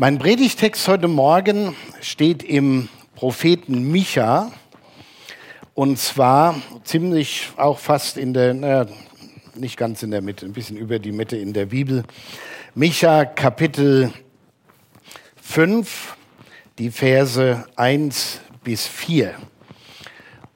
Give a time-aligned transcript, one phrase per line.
[0.00, 4.52] Mein Predigtext heute Morgen steht im Propheten Micha
[5.74, 8.86] und zwar ziemlich auch fast in der, naja,
[9.56, 12.04] nicht ganz in der Mitte, ein bisschen über die Mitte in der Bibel.
[12.76, 14.12] Micha Kapitel
[15.42, 16.16] 5,
[16.78, 19.34] die Verse 1 bis 4.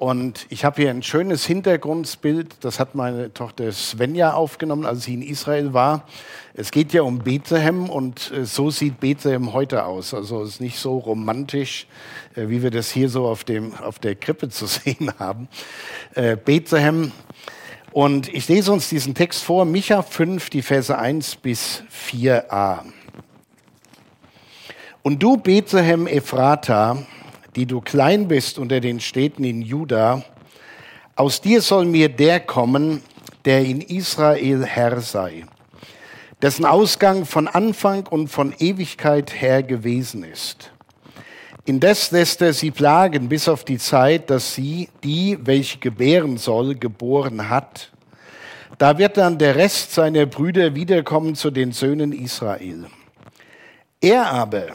[0.02, 5.14] Und ich habe hier ein schönes Hintergrundbild, das hat meine Tochter Svenja aufgenommen, als sie
[5.14, 6.08] in Israel war.
[6.54, 10.12] Es geht ja um Bethlehem und äh, so sieht Bethlehem heute aus.
[10.12, 11.86] Also es ist nicht so romantisch,
[12.34, 15.46] äh, wie wir das hier so auf, dem, auf der Krippe zu sehen haben.
[16.16, 17.12] Äh, Bethlehem.
[17.92, 22.80] Und ich lese uns diesen Text vor, Micha 5, die Verse 1 bis 4a.
[25.04, 27.06] Und du, Bethlehem Ephrata,
[27.56, 30.24] die du klein bist unter den Städten in Juda,
[31.16, 33.02] aus dir soll mir der kommen,
[33.44, 35.44] der in Israel Herr sei,
[36.40, 40.72] dessen Ausgang von Anfang und von Ewigkeit her gewesen ist.
[41.64, 46.74] Indes lässt er sie plagen bis auf die Zeit, dass sie, die, welche gebären soll,
[46.74, 47.92] geboren hat.
[48.78, 52.86] Da wird dann der Rest seiner Brüder wiederkommen zu den Söhnen Israel.
[54.00, 54.68] Er aber,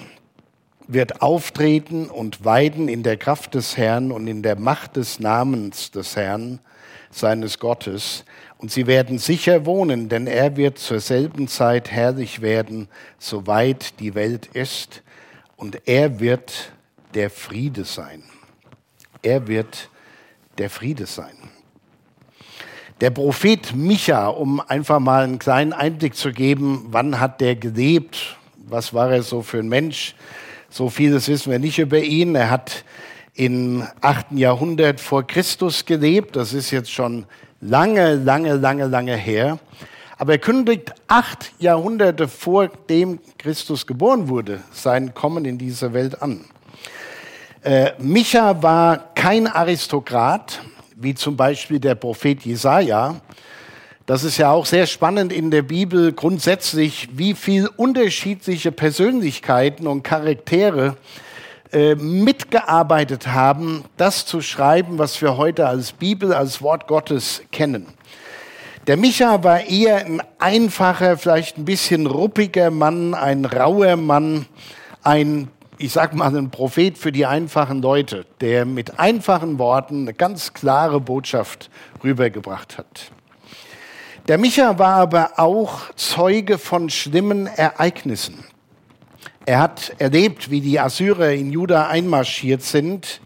[0.87, 5.91] wird auftreten und weiden in der Kraft des Herrn und in der Macht des Namens
[5.91, 6.59] des Herrn,
[7.11, 8.23] seines Gottes.
[8.57, 12.87] Und sie werden sicher wohnen, denn er wird zur selben Zeit herrlich werden,
[13.19, 15.03] soweit die Welt ist.
[15.57, 16.71] Und er wird
[17.13, 18.23] der Friede sein.
[19.21, 19.89] Er wird
[20.57, 21.35] der Friede sein.
[22.99, 28.37] Der Prophet Micha, um einfach mal einen kleinen Einblick zu geben, wann hat der gelebt,
[28.55, 30.15] was war er so für ein Mensch,
[30.69, 32.35] so vieles wissen wir nicht über ihn.
[32.35, 32.83] Er hat
[33.33, 34.31] im 8.
[34.31, 36.35] Jahrhundert vor Christus gelebt.
[36.35, 37.25] Das ist jetzt schon
[37.61, 39.59] lange, lange, lange, lange her.
[40.17, 46.21] Aber er kündigt acht Jahrhunderte vor dem Christus geboren wurde sein Kommen in diese Welt
[46.21, 46.45] an.
[47.63, 50.61] Äh, Micha war kein Aristokrat,
[50.95, 53.21] wie zum Beispiel der Prophet Jesaja,
[54.07, 60.03] das ist ja auch sehr spannend in der Bibel grundsätzlich, wie viel unterschiedliche Persönlichkeiten und
[60.03, 60.95] Charaktere
[61.73, 67.85] äh, mitgearbeitet haben, das zu schreiben, was wir heute als Bibel, als Wort Gottes kennen.
[68.87, 74.45] Der Micha war eher ein einfacher, vielleicht ein bisschen ruppiger Mann, ein rauer Mann,
[75.03, 80.13] ein, ich sag mal, ein Prophet für die einfachen Leute, der mit einfachen Worten eine
[80.13, 81.69] ganz klare Botschaft
[82.01, 83.11] rübergebracht hat.
[84.27, 88.43] Der Micha war aber auch Zeuge von schlimmen Ereignissen.
[89.45, 93.21] Er hat erlebt, wie die Assyrer in Juda einmarschiert sind,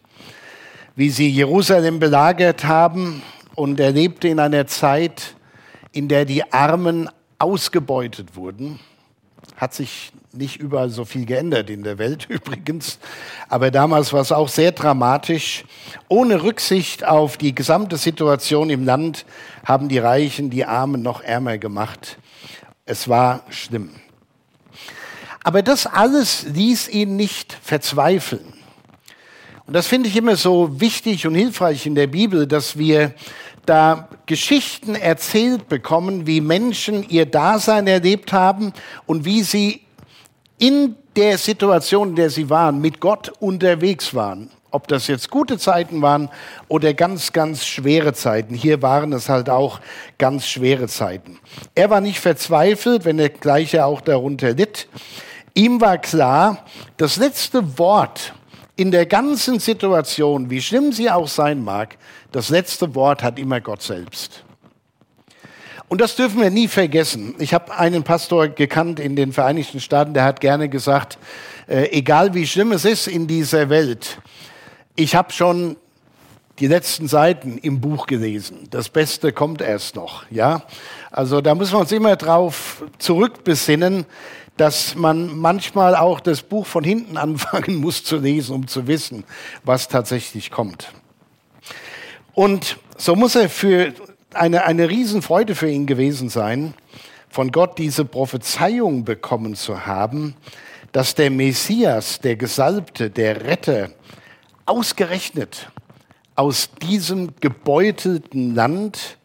[0.96, 3.24] wie sie Jerusalem belagert haben
[3.56, 5.36] und er lebte in einer Zeit,
[5.92, 8.80] in der die Armen ausgebeutet wurden.
[9.58, 13.00] Hat sich nicht überall so viel geändert in der Welt übrigens.
[13.50, 15.66] Aber damals war es auch sehr dramatisch.
[16.08, 19.26] Ohne Rücksicht auf die gesamte Situation im Land
[19.66, 22.18] haben die Reichen die Armen noch ärmer gemacht.
[22.86, 23.92] Es war schlimm.
[25.44, 28.54] Aber das alles ließ ihn nicht verzweifeln.
[29.66, 33.14] Und das finde ich immer so wichtig und hilfreich in der Bibel, dass wir
[33.66, 38.74] da Geschichten erzählt bekommen, wie Menschen ihr Dasein erlebt haben
[39.06, 39.82] und wie sie
[40.62, 44.52] in der Situation, in der sie waren, mit Gott unterwegs waren.
[44.70, 46.30] Ob das jetzt gute Zeiten waren
[46.68, 48.54] oder ganz, ganz schwere Zeiten.
[48.54, 49.80] Hier waren es halt auch
[50.20, 51.40] ganz schwere Zeiten.
[51.74, 54.88] Er war nicht verzweifelt, wenn er gleich auch darunter litt.
[55.56, 56.64] Ihm war klar,
[56.96, 58.34] das letzte Wort
[58.76, 61.98] in der ganzen Situation, wie schlimm sie auch sein mag,
[62.32, 64.44] das letzte Wort hat immer Gott selbst.
[65.92, 67.36] Und das dürfen wir nie vergessen.
[67.38, 71.18] Ich habe einen Pastor gekannt in den Vereinigten Staaten, der hat gerne gesagt,
[71.68, 74.22] äh, egal wie schlimm es ist in dieser Welt,
[74.96, 75.76] ich habe schon
[76.60, 78.70] die letzten Seiten im Buch gelesen.
[78.70, 80.24] Das Beste kommt erst noch.
[80.32, 80.64] Ja,
[81.12, 84.06] also da müssen wir uns immer drauf zurückbesinnen,
[84.56, 89.26] dass man manchmal auch das Buch von hinten anfangen muss zu lesen, um zu wissen,
[89.66, 90.88] was tatsächlich kommt.
[92.34, 93.94] Und so muss er für
[94.36, 96.74] eine, eine Riesenfreude für ihn gewesen sein,
[97.30, 100.36] von Gott diese Prophezeiung bekommen zu haben,
[100.92, 103.90] dass der Messias, der Gesalbte, der Retter,
[104.66, 105.72] ausgerechnet
[106.36, 109.18] aus diesem gebeutelten Land,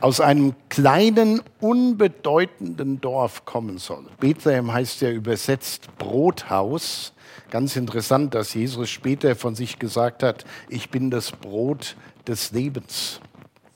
[0.00, 4.04] aus einem kleinen, unbedeutenden Dorf kommen soll.
[4.20, 7.12] Bethlehem heißt ja übersetzt Brothaus.
[7.50, 11.96] Ganz interessant, dass Jesus später von sich gesagt hat, ich bin das Brot
[12.26, 13.20] des Lebens.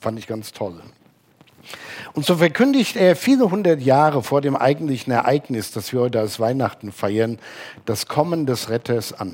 [0.03, 0.81] Fand ich ganz toll.
[2.11, 6.41] Und so verkündigt er viele hundert Jahre vor dem eigentlichen Ereignis, das wir heute als
[6.41, 7.39] Weihnachten feiern,
[7.85, 9.33] das Kommen des Retters an.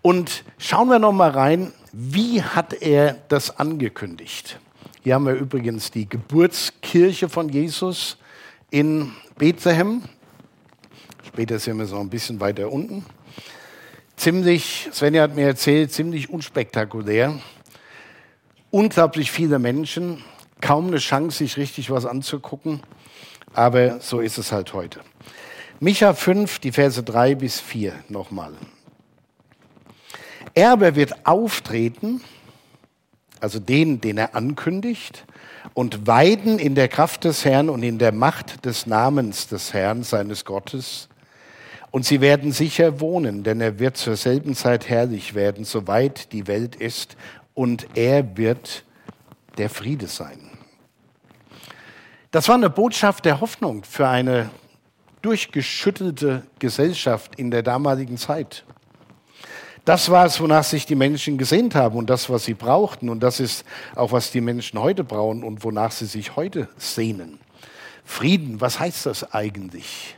[0.00, 4.58] Und schauen wir noch mal rein, wie hat er das angekündigt?
[5.02, 8.16] Hier haben wir übrigens die Geburtskirche von Jesus
[8.70, 10.04] in Bethlehem.
[11.22, 13.04] Später sind wir so ein bisschen weiter unten.
[14.16, 17.38] Ziemlich, Svenja hat mir erzählt, ziemlich unspektakulär.
[18.72, 20.24] Unglaublich viele Menschen,
[20.62, 22.80] kaum eine Chance, sich richtig was anzugucken.
[23.52, 25.00] Aber so ist es halt heute.
[25.78, 28.54] Micha 5, die Verse 3 bis 4 nochmal.
[30.54, 32.22] Er aber wird auftreten,
[33.40, 35.26] also den, den er ankündigt,
[35.74, 40.02] und weiden in der Kraft des Herrn und in der Macht des Namens des Herrn,
[40.02, 41.10] seines Gottes.
[41.90, 46.46] Und sie werden sicher wohnen, denn er wird zur selben Zeit herrlich werden, soweit die
[46.46, 47.18] Welt ist,
[47.54, 48.84] und er wird
[49.58, 50.50] der Friede sein.
[52.30, 54.50] Das war eine Botschaft der Hoffnung für eine
[55.20, 58.64] durchgeschüttelte Gesellschaft in der damaligen Zeit.
[59.84, 63.08] Das war es, wonach sich die Menschen gesehnt haben und das, was sie brauchten.
[63.08, 63.64] Und das ist
[63.96, 67.40] auch, was die Menschen heute brauchen und wonach sie sich heute sehnen.
[68.04, 70.16] Frieden, was heißt das eigentlich?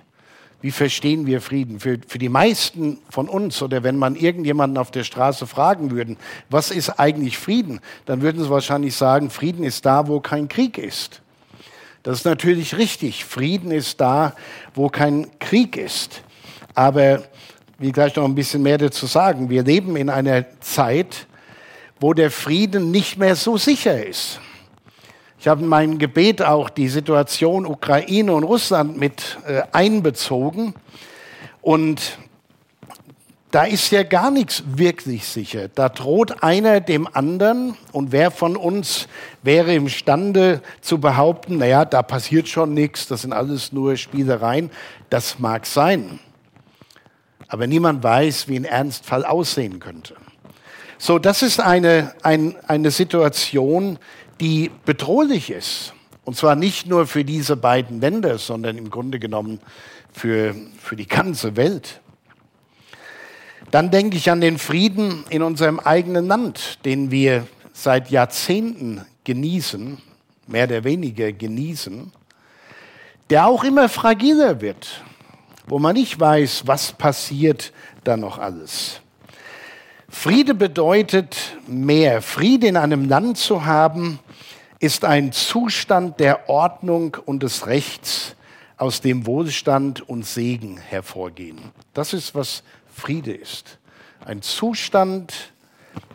[0.64, 1.78] Wie verstehen wir Frieden?
[1.78, 6.16] Für, für die meisten von uns oder wenn man irgendjemanden auf der Straße fragen würde,
[6.48, 10.78] was ist eigentlich Frieden, dann würden sie wahrscheinlich sagen, Frieden ist da, wo kein Krieg
[10.78, 11.20] ist.
[12.02, 13.26] Das ist natürlich richtig.
[13.26, 14.34] Frieden ist da,
[14.74, 16.22] wo kein Krieg ist.
[16.74, 17.22] Aber
[17.76, 19.50] will gleich noch ein bisschen mehr dazu sagen.
[19.50, 21.26] Wir leben in einer Zeit,
[22.00, 24.40] wo der Frieden nicht mehr so sicher ist.
[25.44, 30.72] Ich habe in meinem Gebet auch die Situation Ukraine und Russland mit äh, einbezogen.
[31.60, 32.16] Und
[33.50, 35.68] da ist ja gar nichts wirklich sicher.
[35.68, 39.06] Da droht einer dem anderen und wer von uns
[39.42, 44.70] wäre imstande zu behaupten, naja, da passiert schon nichts, das sind alles nur Spielereien.
[45.10, 46.20] Das mag sein
[47.48, 50.16] aber niemand weiß, wie ein Ernstfall aussehen könnte.
[50.98, 53.98] So, das ist eine, ein, eine Situation,
[54.40, 55.94] die bedrohlich ist.
[56.24, 59.60] Und zwar nicht nur für diese beiden Länder, sondern im Grunde genommen
[60.12, 62.00] für, für die ganze Welt.
[63.70, 69.98] Dann denke ich an den Frieden in unserem eigenen Land, den wir seit Jahrzehnten genießen,
[70.46, 72.12] mehr oder weniger genießen,
[73.30, 75.02] der auch immer fragiler wird
[75.66, 77.72] wo man nicht weiß, was passiert
[78.04, 79.00] da noch alles.
[80.14, 82.22] Friede bedeutet mehr.
[82.22, 84.20] Friede in einem Land zu haben,
[84.78, 88.36] ist ein Zustand der Ordnung und des Rechts,
[88.78, 91.58] aus dem Wohlstand und Segen hervorgehen.
[91.92, 92.62] Das ist, was
[92.94, 93.78] Friede ist.
[94.24, 95.52] Ein Zustand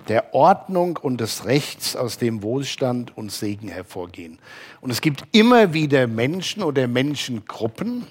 [0.07, 4.40] der Ordnung und des Rechts, aus dem Wohlstand und Segen hervorgehen.
[4.81, 8.07] Und es gibt immer wieder Menschen oder Menschengruppen,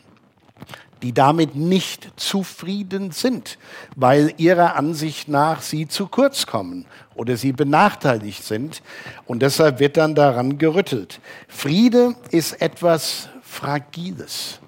[1.03, 3.59] die damit nicht zufrieden sind,
[3.97, 8.83] weil ihrer Ansicht nach sie zu kurz kommen oder sie benachteiligt sind.
[9.27, 11.21] Und deshalb wird dann daran gerüttelt.
[11.49, 14.61] Friede ist etwas Fragiles.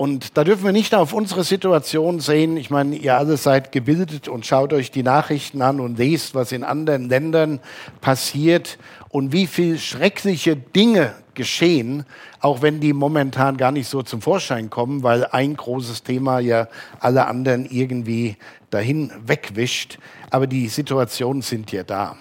[0.00, 2.56] Und da dürfen wir nicht auf unsere Situation sehen.
[2.56, 6.52] Ich meine, ihr alle seid gebildet und schaut euch die Nachrichten an und lest, was
[6.52, 7.60] in anderen Ländern
[8.00, 8.78] passiert
[9.10, 12.04] und wie viel schreckliche Dinge geschehen,
[12.40, 16.68] auch wenn die momentan gar nicht so zum Vorschein kommen, weil ein großes Thema ja
[16.98, 18.36] alle anderen irgendwie
[18.68, 19.98] dahin wegwischt.
[20.28, 22.16] Aber die Situationen sind ja da.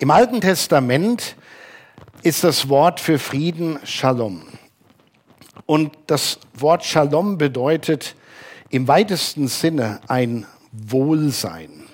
[0.00, 1.36] Im Alten Testament
[2.24, 4.42] ist das Wort für Frieden Shalom.
[5.64, 8.16] Und das Wort Shalom bedeutet
[8.70, 11.84] im weitesten Sinne ein Wohlsein.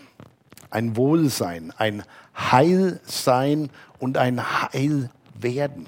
[0.70, 2.02] Ein Wohlsein, ein
[2.34, 4.40] Heilsein und ein
[5.42, 5.86] Heilwerden.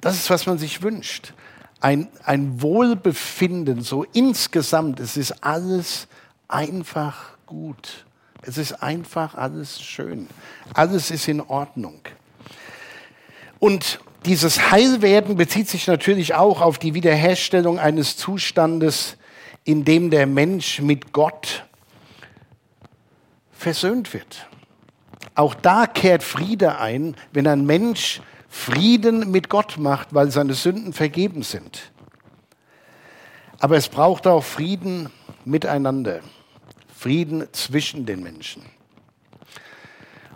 [0.00, 1.32] Das ist, was man sich wünscht.
[1.80, 5.00] Ein, ein Wohlbefinden, so insgesamt.
[5.00, 6.08] Es ist alles
[6.48, 8.04] einfach gut.
[8.42, 10.28] Es ist einfach alles schön.
[10.74, 12.00] Alles ist in Ordnung.
[13.58, 19.16] Und dieses Heilwerden bezieht sich natürlich auch auf die Wiederherstellung eines Zustandes,
[19.64, 21.64] in dem der Mensch mit Gott
[23.52, 24.46] versöhnt wird.
[25.34, 30.92] Auch da kehrt Friede ein, wenn ein Mensch Frieden mit Gott macht, weil seine Sünden
[30.92, 31.92] vergeben sind.
[33.58, 35.10] Aber es braucht auch Frieden
[35.44, 36.20] miteinander,
[36.94, 38.62] Frieden zwischen den Menschen.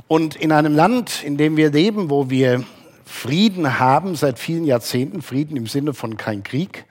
[0.09, 2.65] Und in einem Land, in dem wir leben, wo wir
[3.05, 6.85] Frieden haben seit vielen Jahrzehnten, Frieden im Sinne von kein Krieg,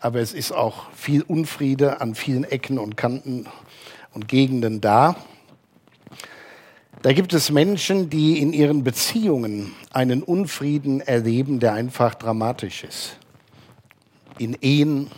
[0.00, 3.46] aber es ist auch viel Unfriede an vielen Ecken und Kanten
[4.12, 5.16] und Gegenden da.
[7.04, 13.18] Da gibt es Menschen, die in ihren Beziehungen einen Unfrieden erleben, der einfach dramatisch ist.
[14.38, 15.10] In Ehen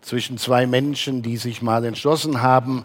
[0.00, 2.84] zwischen zwei Menschen, die sich mal entschlossen haben,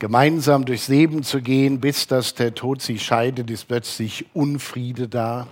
[0.00, 5.46] gemeinsam durchs Leben zu gehen, bis dass der Tod sie scheidet, ist plötzlich Unfriede da.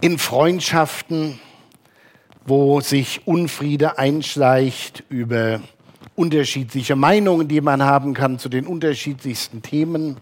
[0.00, 1.38] In Freundschaften,
[2.44, 5.60] wo sich Unfriede einschleicht über
[6.20, 10.18] unterschiedliche Meinungen, die man haben kann zu den unterschiedlichsten Themen.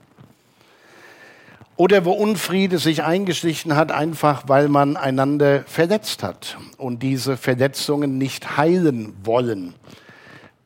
[1.76, 8.16] Oder wo Unfriede sich eingeschlichen hat, einfach weil man einander verletzt hat und diese Verletzungen
[8.16, 9.74] nicht heilen wollen,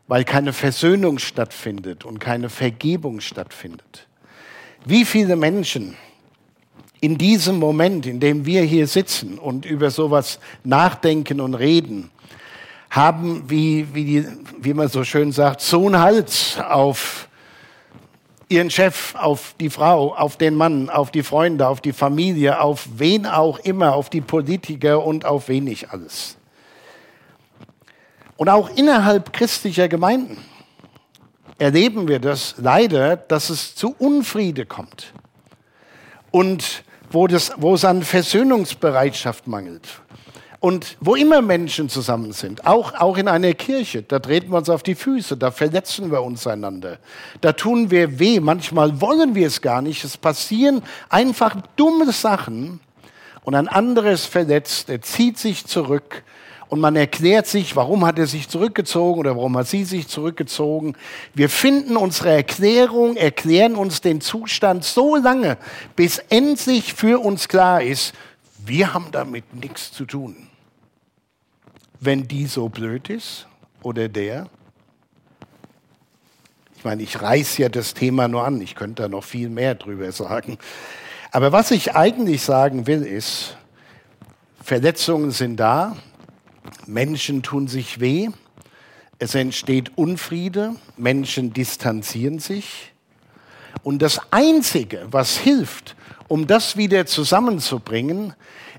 [0.06, 4.06] weil keine Versöhnung stattfindet und keine Vergebung stattfindet.
[4.84, 5.96] Wie viele Menschen
[7.00, 12.10] in diesem Moment, in dem wir hier sitzen und über sowas nachdenken und reden,
[12.92, 14.26] haben, wie, wie, die,
[14.60, 17.26] wie man so schön sagt, so einen Hals auf
[18.48, 22.86] ihren Chef, auf die Frau, auf den Mann, auf die Freunde, auf die Familie, auf
[22.96, 26.36] wen auch immer, auf die Politiker und auf wen nicht alles.
[28.36, 30.36] Und auch innerhalb christlicher Gemeinden
[31.58, 35.14] erleben wir das leider, dass es zu Unfriede kommt.
[36.30, 40.01] Und wo, das, wo es an Versöhnungsbereitschaft mangelt,
[40.62, 44.70] und wo immer Menschen zusammen sind, auch, auch in einer Kirche, da treten wir uns
[44.70, 46.98] auf die Füße, da verletzen wir uns einander,
[47.40, 52.78] da tun wir weh, manchmal wollen wir es gar nicht, es passieren einfach dumme Sachen
[53.42, 56.22] und ein anderes verletzt, er zieht sich zurück
[56.68, 60.94] und man erklärt sich, warum hat er sich zurückgezogen oder warum hat sie sich zurückgezogen.
[61.34, 65.58] Wir finden unsere Erklärung, erklären uns den Zustand so lange,
[65.96, 68.14] bis endlich für uns klar ist,
[68.64, 70.50] wir haben damit nichts zu tun
[72.04, 73.46] wenn die so blöd ist
[73.82, 74.48] oder der?
[76.76, 79.76] Ich meine, ich reiß ja das Thema nur an, ich könnte da noch viel mehr
[79.76, 80.58] drüber sagen.
[81.30, 83.56] Aber was ich eigentlich sagen will, ist,
[84.62, 85.96] Verletzungen sind da,
[86.86, 88.30] Menschen tun sich weh,
[89.20, 92.92] es entsteht Unfriede, Menschen distanzieren sich.
[93.84, 95.94] Und das Einzige, was hilft,
[96.26, 98.34] um das wieder zusammenzubringen,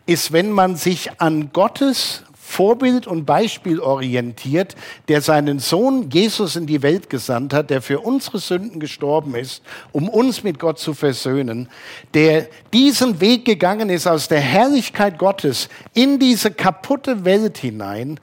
[0.05, 4.75] ist, wenn man sich an Gottes Vorbild und Beispiel orientiert,
[5.07, 9.63] der seinen Sohn Jesus in die Welt gesandt hat, der für unsere Sünden gestorben ist,
[9.91, 11.67] um uns mit Gott zu versöhnen,
[12.13, 18.19] der diesen Weg gegangen ist aus der Herrlichkeit Gottes in diese kaputte Welt hinein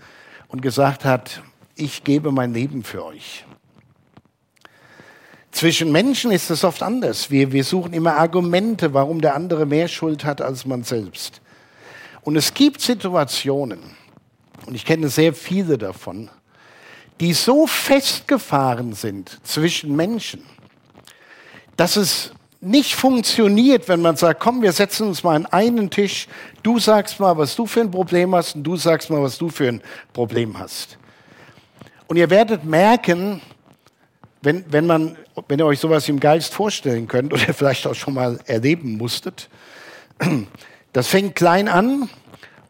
[0.46, 1.42] und gesagt hat,
[1.75, 3.44] ich gebe mein Leben für euch.
[5.50, 7.32] Zwischen Menschen ist es oft anders.
[7.32, 11.40] Wir, wir suchen immer Argumente, warum der andere mehr Schuld hat als man selbst.
[12.22, 13.80] Und es gibt Situationen,
[14.70, 16.30] und ich kenne sehr viele davon,
[17.18, 20.44] die so festgefahren sind zwischen Menschen,
[21.76, 26.28] dass es nicht funktioniert, wenn man sagt, komm, wir setzen uns mal an einen Tisch,
[26.62, 29.48] du sagst mal, was du für ein Problem hast und du sagst mal, was du
[29.48, 30.96] für ein Problem hast.
[32.06, 33.42] Und ihr werdet merken,
[34.42, 35.16] wenn, wenn, man,
[35.48, 39.50] wenn ihr euch sowas im Geist vorstellen könnt oder vielleicht auch schon mal erleben musstet,
[40.92, 42.08] das fängt klein an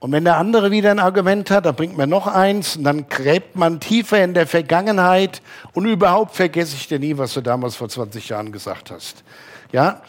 [0.00, 3.10] und wenn der andere wieder ein Argument hat, dann bringt man noch eins und dann
[3.10, 5.42] gräbt man tiefer in der Vergangenheit
[5.74, 9.22] und überhaupt vergesse ich dir nie, was du damals vor 20 Jahren gesagt hast.
[9.72, 10.00] Ja?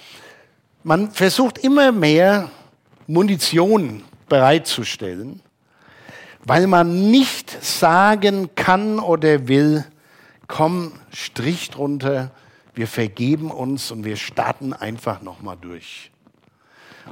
[0.84, 2.50] Man versucht immer mehr
[3.06, 5.42] Munition bereitzustellen,
[6.46, 9.84] weil man nicht sagen kann oder will,
[10.48, 12.32] komm, Strich drunter,
[12.74, 16.12] wir vergeben uns und wir starten einfach nochmal durch.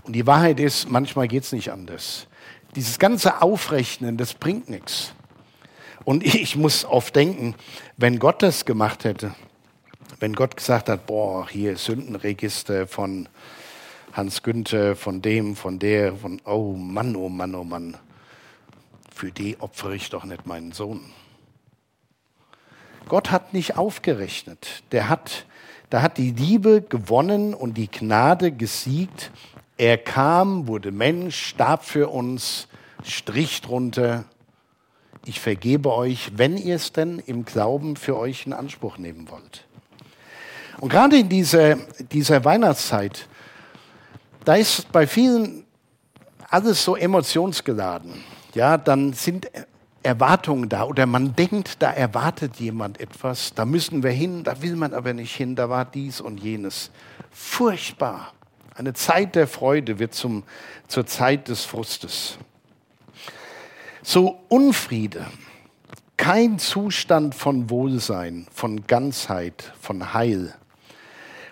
[0.04, 2.30] Und die Wahrheit ist, manchmal geht es nicht anders
[2.76, 5.14] dieses ganze Aufrechnen, das bringt nichts.
[6.04, 7.56] Und ich muss oft denken,
[7.98, 9.34] wenn Gott das gemacht hätte,
[10.20, 13.30] wenn Gott gesagt hat, boah, hier Sündenregister von
[14.14, 17.96] Hans Günther, von dem, von der, von, oh Mann, oh Mann, oh Mann,
[19.14, 21.02] für die opfere ich doch nicht meinen Sohn.
[23.08, 24.84] Gott hat nicht aufgerechnet.
[24.92, 25.46] Der hat,
[25.90, 29.32] da hat die Liebe gewonnen und die Gnade gesiegt
[29.80, 32.68] er kam, wurde Mensch, starb für uns,
[33.02, 34.26] Strich drunter.
[35.26, 39.66] Ich vergebe euch, wenn ihr es denn im Glauben für euch in Anspruch nehmen wollt.
[40.82, 41.78] Und gerade in dieser,
[42.12, 43.28] dieser Weihnachtszeit,
[44.44, 45.64] da ist bei vielen
[46.50, 48.16] alles so emotionsgeladen.
[48.56, 49.50] Ja, dann sind
[50.04, 54.76] Erwartungen da oder man denkt, da erwartet jemand etwas, da müssen wir hin, da will
[54.76, 56.92] man aber nicht hin, da war dies und jenes.
[57.32, 58.34] Furchtbar.
[58.80, 60.44] Eine Zeit der Freude wird zum,
[60.88, 62.38] zur Zeit des Frustes.
[64.02, 65.26] So Unfriede,
[66.16, 70.56] kein Zustand von Wohlsein, von Ganzheit, von Heil.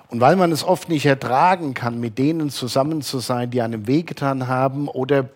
[0.07, 3.87] Und weil man es oft nicht ertragen kann, mit denen zusammen zu sein, die einem
[3.87, 5.27] wehgetan haben oder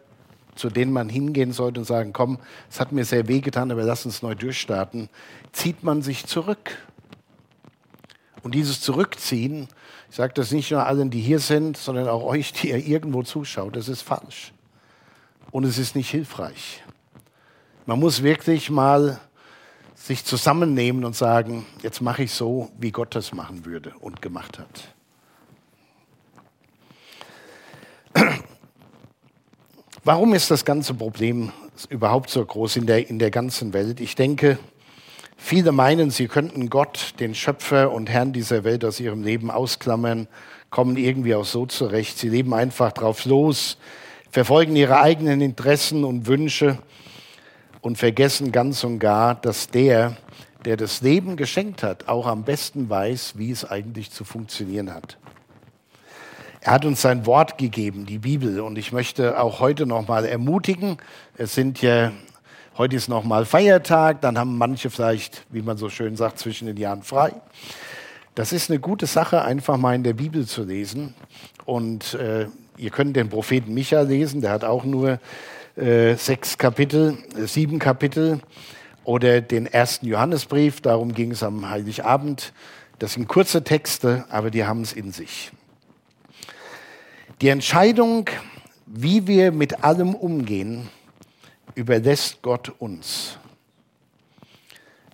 [0.56, 4.06] zu denen man hingehen sollte und sagen, komm, es hat mir sehr wehgetan, aber lass
[4.06, 5.10] uns neu durchstarten,
[5.52, 6.72] zieht man sich zurück.
[8.44, 9.68] Und dieses Zurückziehen,
[10.12, 13.24] ich sage das nicht nur allen, die hier sind, sondern auch euch, die ihr irgendwo
[13.24, 14.52] zuschaut, das ist falsch.
[15.52, 16.84] Und es ist nicht hilfreich.
[17.86, 19.22] Man muss wirklich mal
[19.96, 24.60] sich zusammennehmen und sagen, jetzt mache ich so, wie Gott das machen würde und gemacht
[24.60, 24.94] hat.
[30.04, 31.54] Warum ist das ganze Problem
[31.88, 34.02] überhaupt so groß in der, in der ganzen Welt?
[34.02, 34.60] Ich denke,
[35.42, 40.28] viele meinen, sie könnten Gott, den Schöpfer und Herrn dieser Welt, aus ihrem Leben ausklammern,
[40.70, 42.18] kommen irgendwie auch so zurecht.
[42.18, 43.78] Sie leben einfach drauf los,
[44.30, 46.78] verfolgen ihre eigenen Interessen und Wünsche
[47.82, 50.16] und vergessen ganz und gar, dass der,
[50.64, 55.18] der das Leben geschenkt hat, auch am besten weiß, wie es eigentlich zu funktionieren hat.
[56.62, 58.60] Er hat uns sein Wort gegeben, die Bibel.
[58.62, 60.98] Und ich möchte auch heute nochmal ermutigen.
[61.36, 62.12] Es sind ja,
[62.78, 64.22] heute ist nochmal Feiertag.
[64.22, 67.34] Dann haben manche vielleicht, wie man so schön sagt, zwischen den Jahren frei.
[68.36, 71.14] Das ist eine gute Sache, einfach mal in der Bibel zu lesen.
[71.66, 72.48] Und äh,
[72.78, 74.42] ihr könnt den Propheten Micha lesen.
[74.42, 75.20] Der hat auch nur
[75.76, 78.40] äh, sechs Kapitel, äh, sieben Kapitel.
[79.04, 80.82] Oder den ersten Johannesbrief.
[80.82, 82.54] Darum ging es am Heiligabend.
[83.00, 85.52] Das sind kurze Texte, aber die haben es in sich.
[87.42, 88.30] Die Entscheidung,
[88.86, 90.88] wie wir mit allem umgehen,
[91.76, 93.38] überlässt Gott uns.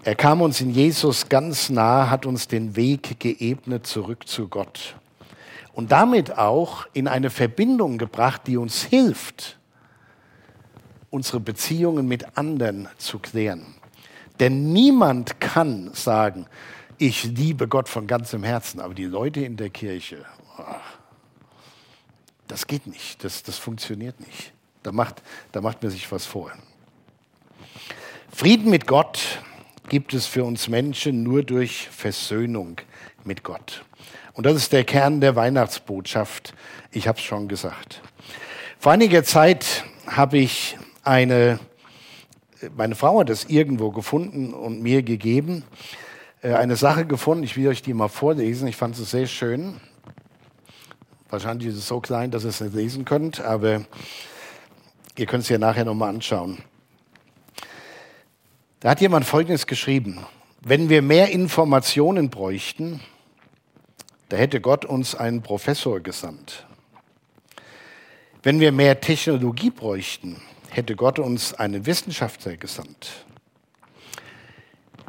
[0.03, 4.95] Er kam uns in Jesus ganz nah, hat uns den Weg geebnet zurück zu Gott
[5.73, 9.59] und damit auch in eine Verbindung gebracht, die uns hilft,
[11.11, 13.75] unsere Beziehungen mit anderen zu klären.
[14.39, 16.47] Denn niemand kann sagen,
[16.97, 20.25] ich liebe Gott von ganzem Herzen, aber die Leute in der Kirche,
[22.47, 24.53] das geht nicht, das, das funktioniert nicht.
[24.87, 26.49] Da macht, da macht man sich was vor.
[28.33, 29.19] Frieden mit Gott
[29.89, 32.77] gibt es für uns Menschen nur durch Versöhnung
[33.25, 33.83] mit Gott.
[34.31, 36.53] Und das ist der Kern der Weihnachtsbotschaft.
[36.91, 38.01] Ich habe es schon gesagt.
[38.79, 41.59] Vor einiger Zeit habe ich eine,
[42.77, 45.65] meine Frau hat es irgendwo gefunden und mir gegeben,
[46.41, 47.43] äh, eine Sache gefunden.
[47.43, 48.69] Ich will euch die mal vorlesen.
[48.69, 49.81] Ich fand es sehr schön.
[51.29, 53.81] Wahrscheinlich ist es so klein, dass ihr es nicht lesen könnt, aber
[55.17, 56.59] ihr könnt es ja nachher nochmal anschauen.
[58.79, 60.25] Da hat jemand Folgendes geschrieben.
[60.61, 63.01] Wenn wir mehr Informationen bräuchten,
[64.29, 66.65] da hätte Gott uns einen Professor gesandt.
[68.43, 73.25] Wenn wir mehr Technologie bräuchten, hätte Gott uns einen Wissenschaftler gesandt.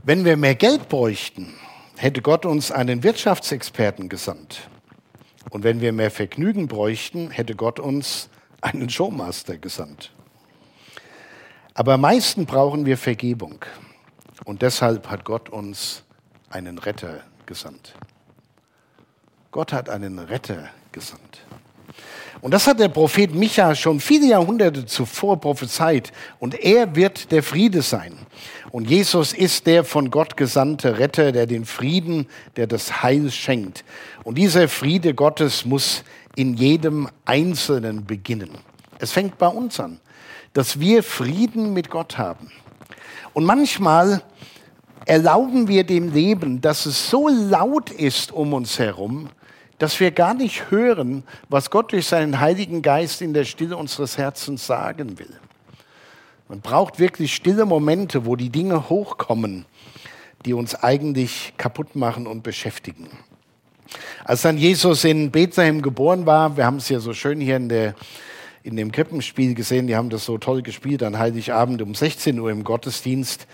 [0.04, 1.52] Wenn wir mehr Geld bräuchten,
[1.96, 4.68] hätte Gott uns einen Wirtschaftsexperten gesandt.
[5.50, 10.12] Und wenn wir mehr Vergnügen bräuchten, hätte Gott uns einen Showmaster gesandt.
[11.74, 13.64] Aber am meisten brauchen wir Vergebung.
[14.44, 16.02] Und deshalb hat Gott uns
[16.50, 17.94] einen Retter gesandt.
[19.50, 21.44] Gott hat einen Retter gesandt.
[22.40, 26.12] Und das hat der Prophet Micha schon viele Jahrhunderte zuvor prophezeit.
[26.38, 28.16] Und er wird der Friede sein.
[28.70, 33.84] Und Jesus ist der von Gott gesandte Retter, der den Frieden, der das Heil schenkt.
[34.24, 36.04] Und dieser Friede Gottes muss
[36.38, 38.50] in jedem Einzelnen beginnen.
[39.00, 39.98] Es fängt bei uns an,
[40.52, 42.52] dass wir Frieden mit Gott haben.
[43.32, 44.22] Und manchmal
[45.04, 49.30] erlauben wir dem Leben, dass es so laut ist um uns herum,
[49.78, 54.16] dass wir gar nicht hören, was Gott durch seinen Heiligen Geist in der Stille unseres
[54.16, 55.40] Herzens sagen will.
[56.48, 59.64] Man braucht wirklich stille Momente, wo die Dinge hochkommen,
[60.46, 63.08] die uns eigentlich kaputt machen und beschäftigen.
[64.24, 67.68] Als dann Jesus in Bethlehem geboren war, wir haben es ja so schön hier in,
[67.68, 67.94] der,
[68.62, 72.50] in dem Krippenspiel gesehen, die haben das so toll gespielt an Heiligabend um 16 Uhr
[72.50, 73.46] im Gottesdienst,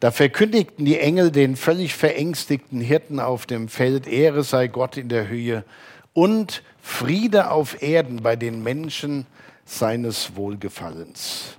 [0.00, 5.08] da verkündigten die Engel den völlig verängstigten Hirten auf dem Feld, Ehre sei Gott in
[5.08, 5.64] der Höhe
[6.12, 9.26] und Friede auf Erden bei den Menschen
[9.64, 11.56] seines Wohlgefallens.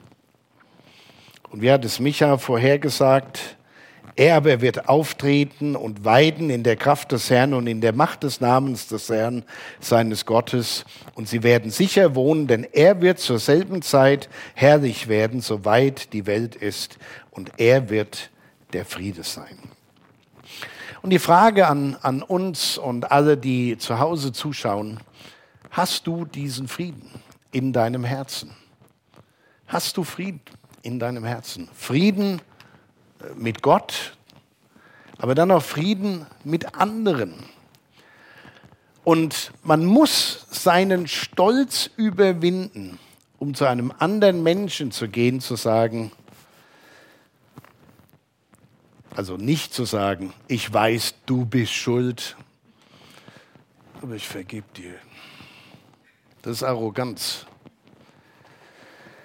[1.49, 3.56] Und wie hat es Micha vorhergesagt?
[4.17, 8.23] Er aber wird auftreten und weiden in der Kraft des Herrn und in der Macht
[8.23, 9.43] des Namens des Herrn,
[9.79, 10.85] seines Gottes.
[11.13, 16.25] Und sie werden sicher wohnen, denn er wird zur selben Zeit herrlich werden, soweit die
[16.25, 16.97] Welt ist.
[17.29, 18.31] Und er wird
[18.73, 19.59] der Friede sein.
[21.03, 24.99] Und die Frage an, an uns und alle, die zu Hause zuschauen,
[25.69, 27.11] hast du diesen Frieden
[27.51, 28.49] in deinem Herzen?
[29.67, 30.41] Hast du Frieden
[30.81, 31.69] in deinem Herzen?
[31.75, 32.41] Frieden
[33.35, 34.17] mit Gott,
[35.17, 37.33] aber dann auch Frieden mit anderen.
[39.03, 42.99] Und man muss seinen Stolz überwinden,
[43.39, 46.11] um zu einem anderen Menschen zu gehen, zu sagen,
[49.15, 52.35] also nicht zu sagen, ich weiß, du bist schuld,
[54.01, 54.93] aber ich vergib dir.
[56.41, 57.45] Das ist Arroganz.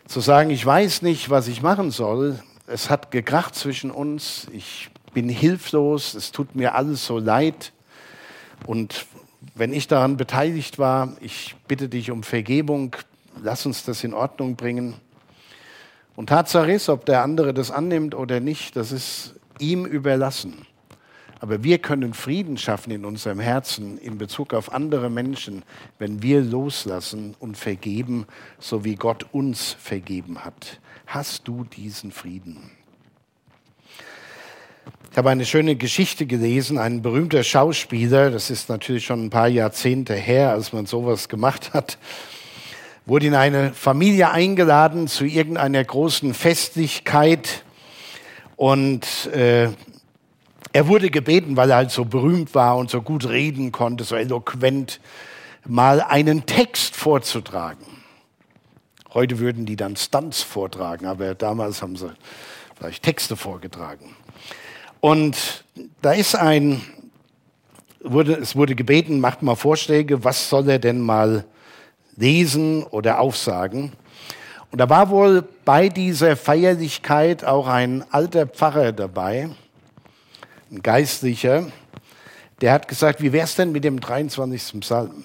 [0.06, 4.90] Zu sagen, ich weiß nicht, was ich machen soll, es hat gekracht zwischen uns, ich
[5.14, 7.72] bin hilflos, es tut mir alles so leid
[8.66, 9.06] und
[9.54, 12.96] wenn ich daran beteiligt war, ich bitte dich um Vergebung,
[13.42, 14.94] lass uns das in Ordnung bringen.
[16.14, 20.66] Und Tatsache ist, ob der andere das annimmt oder nicht, das ist ihm überlassen.
[21.40, 25.64] Aber wir können Frieden schaffen in unserem Herzen in Bezug auf andere Menschen,
[25.98, 28.26] wenn wir loslassen und vergeben,
[28.60, 30.78] so wie Gott uns vergeben hat.
[31.14, 32.70] Hast du diesen Frieden?
[35.10, 36.78] Ich habe eine schöne Geschichte gelesen.
[36.78, 41.74] Ein berühmter Schauspieler, das ist natürlich schon ein paar Jahrzehnte her, als man sowas gemacht
[41.74, 41.98] hat,
[43.04, 47.62] wurde in eine Familie eingeladen zu irgendeiner großen Festlichkeit
[48.56, 49.68] und äh,
[50.72, 54.16] er wurde gebeten, weil er halt so berühmt war und so gut reden konnte, so
[54.16, 54.98] eloquent,
[55.66, 57.91] mal einen Text vorzutragen.
[59.14, 62.12] Heute würden die dann Stunts vortragen, aber damals haben sie
[62.76, 64.16] vielleicht Texte vorgetragen.
[65.00, 65.64] Und
[66.00, 66.80] da ist ein,
[68.00, 71.44] wurde, es wurde gebeten, macht mal Vorschläge, was soll er denn mal
[72.16, 73.92] lesen oder aufsagen.
[74.70, 79.50] Und da war wohl bei dieser Feierlichkeit auch ein alter Pfarrer dabei,
[80.70, 81.66] ein Geistlicher,
[82.62, 84.80] der hat gesagt, wie wäre es denn mit dem 23.
[84.80, 85.24] Psalm?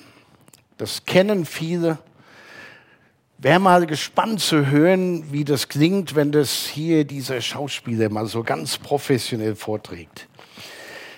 [0.77, 1.99] Das kennen viele,
[3.39, 8.41] Wäre mal gespannt zu hören, wie das klingt, wenn das hier dieser Schauspieler mal so
[8.41, 10.27] ganz professionell vorträgt.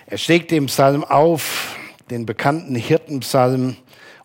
[0.06, 1.76] Er schlägt den Psalm auf,
[2.10, 3.76] den bekannten Hirtenpsalm,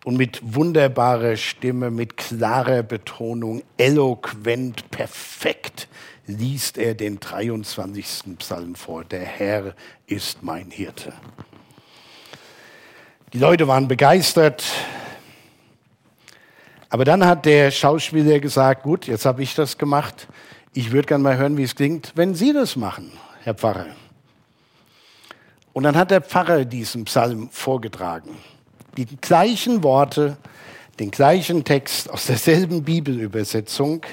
[0.04, 5.88] und mit wunderbarer Stimme, mit klarer Betonung, eloquent, perfekt
[6.28, 8.38] liest er den 23.
[8.38, 9.04] Psalm vor.
[9.04, 9.74] Der Herr
[10.06, 11.14] ist mein Hirte.
[13.34, 14.64] Die Leute waren begeistert,
[16.96, 20.30] aber dann hat der Schauspieler gesagt, gut, jetzt habe ich das gemacht.
[20.72, 23.12] Ich würde gerne mal hören, wie es klingt, wenn Sie das machen,
[23.44, 23.88] Herr Pfarrer.
[25.74, 28.38] Und dann hat der Pfarrer diesen Psalm vorgetragen.
[28.96, 30.38] Die gleichen Worte,
[30.98, 34.06] den gleichen Text aus derselben Bibelübersetzung.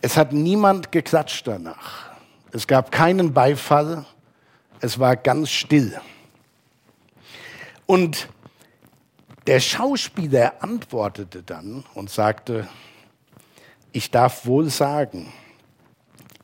[0.00, 2.08] Es hat niemand geklatscht danach.
[2.52, 4.06] Es gab keinen Beifall.
[4.80, 6.00] Es war ganz still.
[7.84, 8.30] Und
[9.46, 12.68] der Schauspieler antwortete dann und sagte,
[13.92, 15.32] ich darf wohl sagen,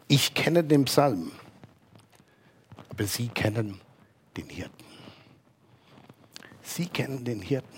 [0.09, 1.33] ich kenne den Psalm,
[2.89, 3.81] aber Sie kennen
[4.37, 4.85] den Hirten.
[6.63, 7.69] Sie kennen den Hirten.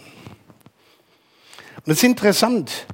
[1.84, 2.86] Und es ist interessant,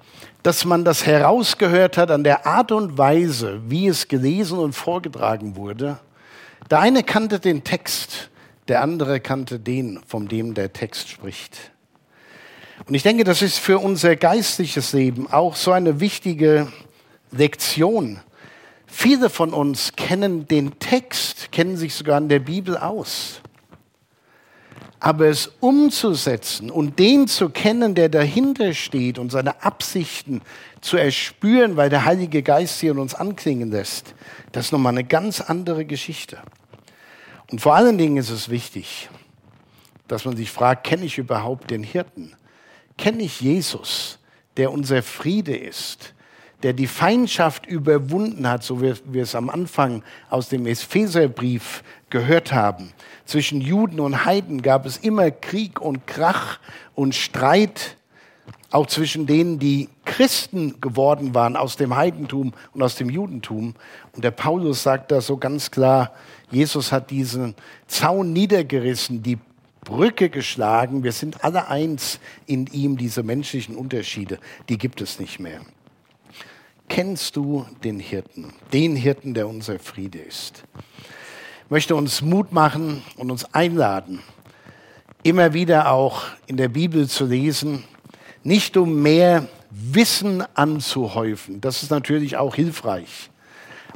[0.43, 5.57] dass man das herausgehört hat an der Art und Weise, wie es gelesen und vorgetragen
[5.57, 5.99] wurde.
[6.71, 8.31] Der eine kannte den Text,
[8.69, 11.73] der andere kannte den, von dem der Text spricht.
[12.87, 16.69] Und ich denke, das ist für unser geistliches Leben auch so eine wichtige
[17.31, 18.21] Lektion.
[18.87, 23.41] Viele von uns kennen den Text, kennen sich sogar in der Bibel aus.
[24.99, 30.43] Aber es umzusetzen und den zu kennen, der dahinter steht und seine Absichten
[30.83, 34.15] zu erspüren, weil der Heilige Geist hier in uns anklingen lässt,
[34.53, 36.39] das ist nochmal eine ganz andere Geschichte.
[37.51, 39.09] Und vor allen Dingen ist es wichtig,
[40.07, 42.35] dass man sich fragt, kenne ich überhaupt den Hirten?
[43.01, 44.19] Kenne ich Jesus,
[44.59, 46.13] der unser Friede ist,
[46.63, 52.53] der die Feindschaft überwunden hat, so wie wir es am Anfang aus dem Epheserbrief gehört
[52.53, 52.93] haben.
[53.25, 56.59] Zwischen Juden und Heiden gab es immer Krieg und Krach
[56.95, 57.97] und Streit,
[58.71, 63.75] auch zwischen denen, die Christen geworden waren aus dem Heidentum und aus dem Judentum.
[64.13, 66.13] Und der Paulus sagt da so ganz klar,
[66.51, 67.55] Jesus hat diesen
[67.87, 69.39] Zaun niedergerissen, die
[69.85, 71.03] Brücke geschlagen.
[71.03, 74.39] Wir sind alle eins in ihm, diese menschlichen Unterschiede,
[74.69, 75.61] die gibt es nicht mehr.
[76.89, 80.65] Kennst du den Hirten, den Hirten, der unser Friede ist?
[81.65, 84.21] Ich möchte uns Mut machen und uns einladen,
[85.23, 87.85] immer wieder auch in der Bibel zu lesen,
[88.43, 93.31] nicht um mehr Wissen anzuhäufen, das ist natürlich auch hilfreich,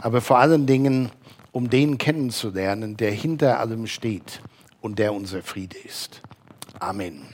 [0.01, 1.11] aber vor allen Dingen,
[1.51, 4.40] um den kennenzulernen, der hinter allem steht
[4.85, 6.20] und der unser Friede ist.
[6.79, 7.34] Amen.